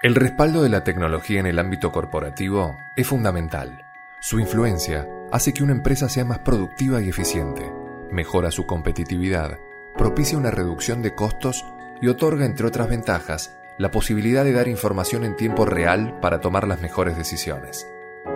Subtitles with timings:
[0.00, 3.84] El respaldo de la tecnología en el ámbito corporativo es fundamental.
[4.20, 7.68] Su influencia hace que una empresa sea más productiva y eficiente,
[8.08, 9.58] mejora su competitividad,
[9.96, 11.64] propicia una reducción de costos
[12.00, 16.68] y otorga, entre otras ventajas, la posibilidad de dar información en tiempo real para tomar
[16.68, 17.84] las mejores decisiones.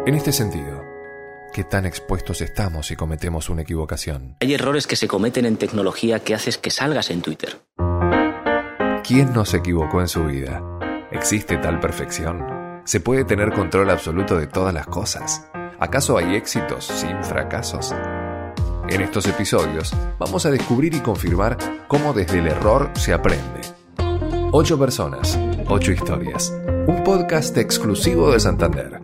[0.05, 0.85] En este sentido,
[1.53, 4.37] ¿qué tan expuestos estamos si cometemos una equivocación?
[4.41, 7.61] Hay errores que se cometen en tecnología que haces que salgas en Twitter.
[9.05, 10.61] ¿Quién no se equivocó en su vida?
[11.13, 12.45] ¿Existe tal perfección?
[12.85, 15.47] ¿Se puede tener control absoluto de todas las cosas?
[15.79, 17.95] ¿Acaso hay éxitos sin fracasos?
[18.89, 23.61] En estos episodios vamos a descubrir y confirmar cómo desde el error se aprende.
[24.53, 26.53] Ocho personas, ocho historias.
[26.87, 29.01] Un podcast exclusivo de Santander.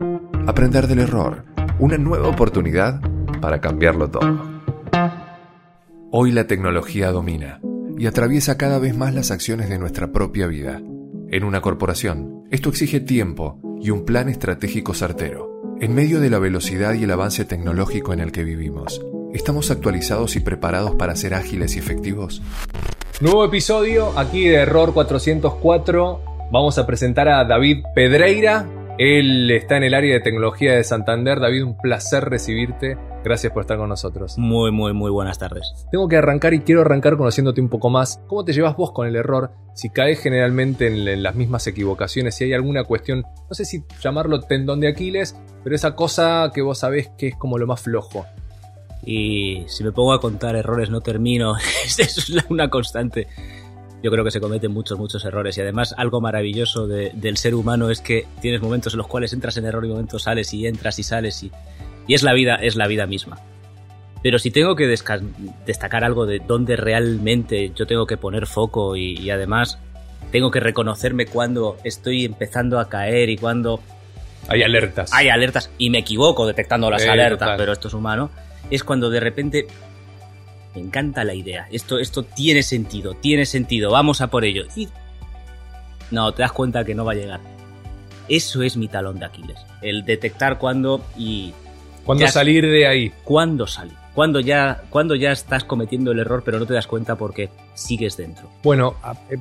[0.46, 1.44] Aprender del error.
[1.78, 3.00] Una nueva oportunidad
[3.40, 4.60] para cambiarlo todo.
[6.10, 7.60] Hoy la tecnología domina
[7.98, 10.80] y atraviesa cada vez más las acciones de nuestra propia vida.
[11.30, 15.76] En una corporación, esto exige tiempo y un plan estratégico certero.
[15.78, 20.36] En medio de la velocidad y el avance tecnológico en el que vivimos, ¿estamos actualizados
[20.36, 22.40] y preparados para ser ágiles y efectivos?
[23.20, 26.48] Nuevo episodio aquí de Error 404.
[26.50, 28.66] Vamos a presentar a David Pedreira.
[28.96, 31.40] Él está en el área de tecnología de Santander.
[31.40, 32.96] David, un placer recibirte.
[33.28, 34.38] Gracias por estar con nosotros.
[34.38, 35.74] Muy, muy, muy buenas tardes.
[35.90, 38.22] Tengo que arrancar y quiero arrancar conociéndote un poco más.
[38.26, 39.50] ¿Cómo te llevas vos con el error?
[39.74, 44.40] Si caes generalmente en, las mismas equivocaciones, si hay alguna cuestión, no sé si llamarlo
[44.40, 48.24] tendón de Aquiles, pero esa cosa que vos sabés que es como lo más flojo.
[49.04, 51.54] Y si me pongo a contar errores no termino.
[51.84, 53.28] Eso es una constante.
[54.02, 55.58] Yo creo que se cometen muchos, muchos errores.
[55.58, 59.58] Y además algo maravilloso del ser humano es que tienes momentos en los cuales entras
[59.58, 61.52] en error y momentos sales y entras y sales y
[62.08, 63.38] y es la vida, es la vida misma.
[64.22, 69.30] Pero si tengo que destacar algo de dónde realmente yo tengo que poner foco y,
[69.30, 69.78] además
[70.32, 73.80] tengo que reconocerme cuando estoy empezando a caer y cuando...
[74.48, 75.12] Hay alertas.
[75.12, 78.30] Hay alertas y me equivoco detectando las alertas, pero esto es humano.
[78.70, 79.66] Es cuando de repente
[80.74, 81.68] me encanta la idea.
[81.70, 84.64] Esto, esto tiene sentido, tiene sentido, vamos a por ello.
[84.74, 84.88] Y
[86.10, 87.40] no, te das cuenta que no va a llegar.
[88.28, 89.58] Eso es mi talón de Aquiles.
[89.80, 91.54] El detectar cuando y
[92.08, 93.12] ¿Cuándo salir de ahí?
[93.22, 93.92] ¿Cuándo salir?
[94.14, 98.16] Cuando ya, cuando ya estás cometiendo el error pero no te das cuenta porque sigues
[98.16, 98.48] dentro.
[98.62, 98.94] Bueno,
[99.28, 99.36] eh,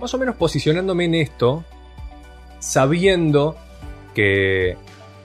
[0.00, 1.62] más o menos posicionándome en esto,
[2.58, 3.54] sabiendo
[4.14, 4.78] que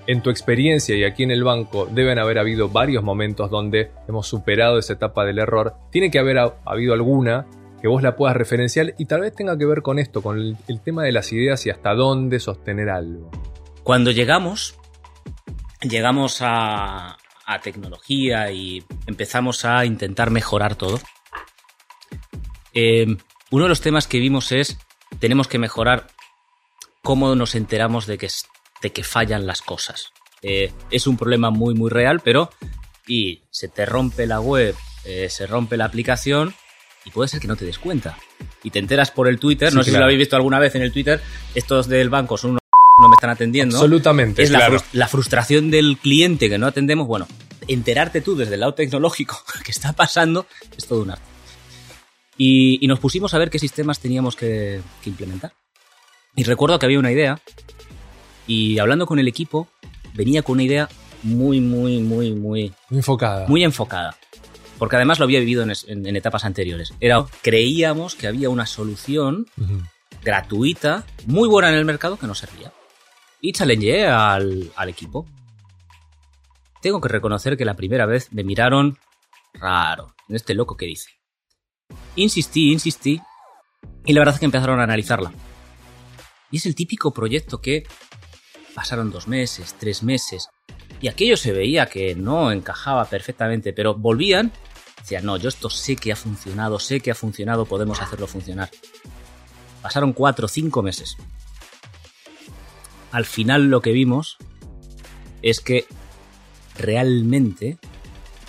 [0.05, 4.27] en tu experiencia y aquí en el banco deben haber habido varios momentos donde hemos
[4.27, 7.45] superado esa etapa del error, tiene que haber habido alguna
[7.81, 10.81] que vos la puedas referenciar y tal vez tenga que ver con esto, con el
[10.81, 13.31] tema de las ideas y hasta dónde sostener algo.
[13.83, 14.77] Cuando llegamos
[15.89, 17.17] llegamos a,
[17.61, 20.99] tecnología y empezamos a intentar mejorar todo,
[22.73, 23.05] eh,
[23.51, 24.77] uno de los temas que vimos es,
[25.19, 26.07] tenemos que mejorar
[27.03, 28.27] cómo nos enteramos de que,
[28.81, 30.11] de que fallan las cosas.
[30.41, 32.49] Eh, es un problema muy, muy real, pero
[33.07, 34.75] y se te rompe la web,
[35.05, 36.53] eh, se rompe la aplicación
[37.05, 38.17] y puede ser que no te des cuenta.
[38.63, 40.81] Y te enteras por el Twitter, no sé si lo habéis visto alguna vez en
[40.81, 41.21] el Twitter,
[41.53, 42.61] estos del banco son unos
[43.05, 43.77] no me están atendiendo.
[43.77, 44.43] Absolutamente.
[44.43, 47.07] Es la, frustración del cliente que no atendemos.
[47.07, 47.27] Bueno,
[47.67, 51.23] enterarte tú desde el lado tecnológico que está pasando es todo un arte.
[52.37, 55.53] Y, nos pusimos a ver qué sistemas teníamos que, implementar.
[56.35, 57.39] Y recuerdo que había una idea
[58.45, 59.69] y hablando con el equipo
[60.13, 60.89] venía con una idea
[61.23, 62.73] muy, muy, muy, muy...
[62.91, 63.47] enfocada.
[63.47, 64.17] Muy enfocada.
[64.77, 66.93] Porque además lo había vivido en, etapas anteriores.
[66.99, 69.47] Era, creíamos que había una solución
[70.23, 72.73] gratuita, muy buena en el mercado, que no servía
[73.45, 75.27] y challengeé al, al equipo.
[76.81, 78.97] Tengo que reconocer que la primera vez me miraron
[79.53, 81.11] raro, en este loco que dice.
[82.15, 83.21] Insistí, insistí,
[84.03, 85.31] y la verdad es que empezaron a analizarla.
[86.49, 87.83] Y es el típico proyecto que
[88.73, 90.49] pasaron dos meses, tres meses,
[90.99, 94.51] y aquello se veía que no encajaba perfectamente, pero volvían,
[95.01, 98.71] decían, no, yo esto sé que ha funcionado, sé que ha funcionado, podemos hacerlo funcionar.
[99.83, 101.15] Pasaron cuatro cinco meses
[103.15, 104.35] al final lo que vimos
[105.41, 105.85] es que
[106.77, 107.77] realmente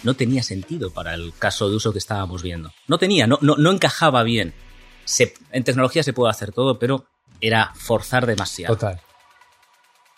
[0.03, 2.73] no tenía sentido para el caso de uso que estábamos viendo.
[2.89, 4.55] No tenía, no, no, encajaba bien.
[5.53, 7.07] en tecnología se puede hacer todo, pero
[7.41, 8.75] era forzar demasiado.
[8.75, 9.01] Total.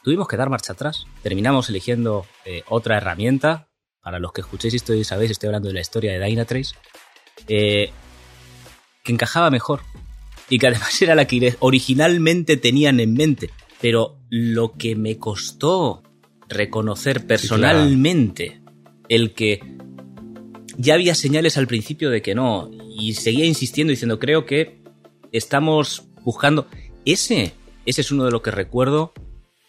[0.02, 1.04] Tuvimos que dar marcha atrás.
[1.22, 3.68] Terminamos eligiendo eh, otra herramienta.
[4.00, 6.74] Para los que escuchéis esto y sabéis, estoy hablando de la historia de Dynatrace.
[7.48, 7.92] Eh,
[9.04, 9.82] que encajaba mejor.
[10.48, 16.02] Y que además era la que originalmente tenían en mente pero lo que me costó
[16.48, 18.60] reconocer personalmente
[19.08, 19.60] el que
[20.76, 24.80] ya había señales al principio de que no, y seguía insistiendo diciendo, creo que
[25.32, 26.66] estamos buscando
[27.04, 27.52] ese,
[27.86, 29.12] ese es uno de los que recuerdo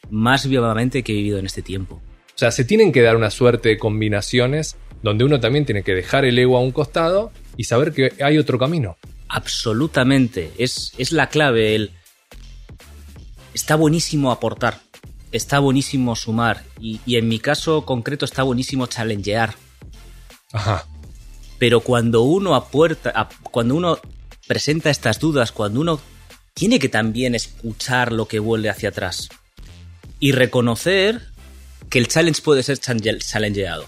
[0.10, 1.96] más vivamente que he vivido en este tiempo.
[1.96, 5.94] O sea, se tienen que dar una suerte de combinaciones donde uno también tiene que
[5.94, 8.98] dejar el ego a un costado y saber que hay otro camino.
[9.28, 11.76] Absolutamente, es, es la clave.
[11.76, 11.92] El...
[13.54, 14.80] Está buenísimo aportar,
[15.32, 19.56] está buenísimo sumar y, y en mi caso concreto está buenísimo challengear.
[20.52, 20.86] Ajá.
[21.58, 24.00] Pero cuando uno apuerta, cuando uno
[24.48, 26.00] presenta estas dudas, cuando uno
[26.54, 29.30] tiene que también escuchar lo que vuelve hacia atrás
[30.20, 31.22] y reconocer
[31.90, 33.86] que el challenge puede ser challengeado.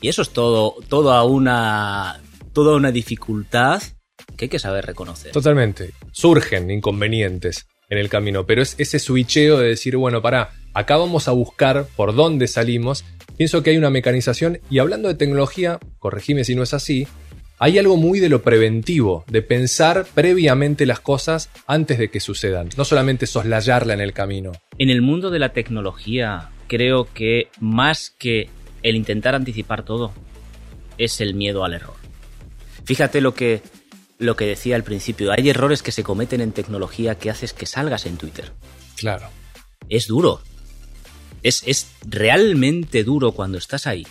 [0.00, 2.20] Y eso es todo, toda una,
[2.52, 3.82] toda una dificultad
[4.36, 5.32] que hay que saber reconocer.
[5.32, 5.92] Totalmente.
[6.12, 11.28] Surgen inconvenientes en el camino, pero es ese switcheo de decir, bueno, para, acá vamos
[11.28, 13.04] a buscar por dónde salimos.
[13.36, 17.06] Pienso que hay una mecanización y hablando de tecnología, corregime si no es así,
[17.58, 22.68] hay algo muy de lo preventivo, de pensar previamente las cosas antes de que sucedan,
[22.76, 24.52] no solamente soslayarla en el camino.
[24.78, 28.48] En el mundo de la tecnología, creo que más que
[28.82, 30.12] el intentar anticipar todo,
[30.98, 31.94] es el miedo al error.
[32.84, 33.62] Fíjate lo que,
[34.18, 37.66] lo que decía al principio, hay errores que se cometen en tecnología que haces que
[37.66, 38.52] salgas en Twitter.
[38.96, 39.28] Claro.
[39.88, 40.40] Es duro.
[41.42, 44.06] Es, es realmente duro cuando estás ahí,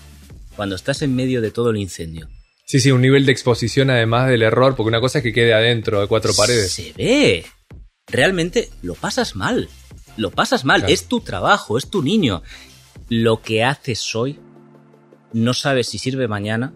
[0.55, 2.29] cuando estás en medio de todo el incendio
[2.65, 5.53] Sí, sí, un nivel de exposición además del error, porque una cosa es que quede
[5.53, 6.71] adentro de cuatro paredes.
[6.71, 7.45] Se ve.
[8.07, 9.69] Realmente lo pasas mal.
[10.17, 10.85] Lo pasas mal.
[10.87, 12.41] Es tu trabajo, es tu niño.
[13.09, 14.39] Lo que haces hoy
[15.33, 16.73] no sabes si sirve mañana,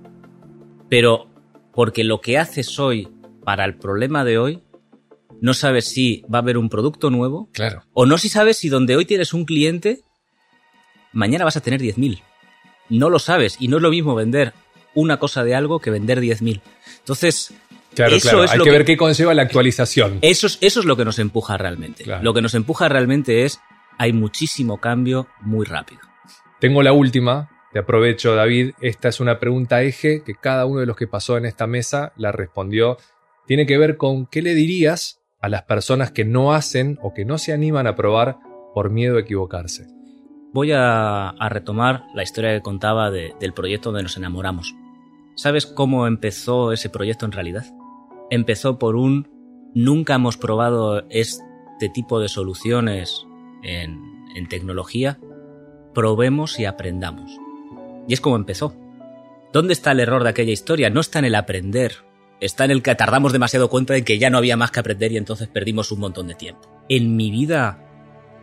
[0.90, 1.30] pero
[1.74, 3.08] porque lo que haces hoy
[3.48, 4.62] para el problema de hoy,
[5.40, 7.48] no sabes si va a haber un producto nuevo.
[7.54, 7.82] Claro.
[7.94, 10.02] O no si sabes si donde hoy tienes un cliente,
[11.14, 12.22] mañana vas a tener 10.000.
[12.90, 13.56] No lo sabes.
[13.62, 14.52] Y no es lo mismo vender
[14.96, 16.60] una cosa de algo que vender 10.000.
[17.00, 17.54] Entonces,
[17.96, 18.44] Claro, eso claro.
[18.44, 20.20] es Hay lo que, ver qué conlleva la actualización.
[20.24, 22.04] Eso es, eso es lo que nos empuja realmente.
[22.04, 22.26] Claro.
[22.26, 23.62] Lo que nos empuja realmente es
[23.98, 26.02] hay muchísimo cambio muy rápido.
[26.60, 30.86] Tengo la última, te aprovecho David, esta es una pregunta eje que cada uno de
[30.86, 32.98] los que pasó en esta mesa la respondió.
[33.48, 37.26] Tiene que ver con qué le dirías a las personas que no hacen o que
[37.26, 38.38] no se animan a probar
[38.74, 39.88] por miedo a equivocarse.
[40.54, 44.76] Voy a, retomar la historia que contaba de- del proyecto donde nos enamoramos.
[45.36, 47.66] ¿Sabes cómo empezó ese proyecto en realidad?
[48.30, 49.30] Empezó por un
[49.74, 53.26] nunca hemos probado este tipo de soluciones
[53.64, 54.02] en,
[54.36, 55.20] en tecnología,
[55.94, 57.38] probemos y aprendamos.
[58.08, 58.74] Y es como empezó.
[59.54, 60.90] ¿Dónde está el error de aquella historia?
[60.90, 61.98] No está en el aprender,
[62.40, 65.12] está en el que tardamos demasiado cuenta de que ya no había más que aprender
[65.12, 66.70] y entonces perdimos un montón de tiempo.
[66.90, 67.84] En mi vida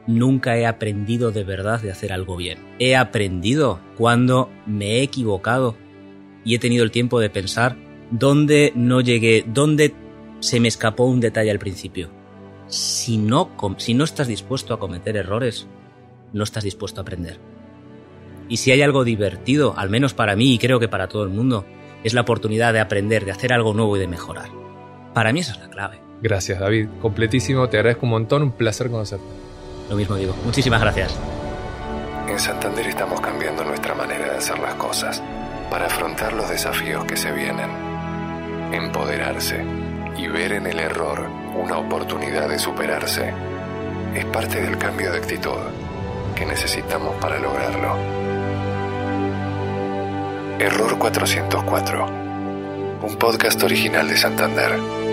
[0.06, 2.58] nunca he aprendido de verdad de hacer algo bien.
[2.78, 5.76] He aprendido cuando me he equivocado
[6.44, 7.76] y he tenido el tiempo de pensar
[8.10, 9.94] dónde no llegué, dónde
[10.40, 12.10] se me escapó un detalle al principio.
[12.66, 15.66] Si no, si no estás dispuesto a cometer errores,
[16.32, 17.38] no estás dispuesto a aprender.
[18.48, 21.30] Y si hay algo divertido, al menos para mí y creo que para todo el
[21.30, 21.64] mundo,
[22.04, 24.50] es la oportunidad de aprender, de hacer algo nuevo y de mejorar.
[25.14, 26.00] Para mí esa es la clave.
[26.22, 29.24] Gracias David, completísimo, te agradezco un montón, un placer conocerte.
[29.90, 30.34] Lo mismo digo.
[30.44, 31.18] Muchísimas gracias.
[32.28, 35.22] En Santander estamos cambiando nuestra manera de hacer las cosas
[35.70, 37.70] para afrontar los desafíos que se vienen.
[38.72, 39.62] Empoderarse
[40.16, 43.32] y ver en el error una oportunidad de superarse
[44.14, 45.58] es parte del cambio de actitud
[46.34, 48.23] que necesitamos para lograrlo.
[50.58, 52.06] Error 404,
[53.02, 55.03] un podcast original de Santander.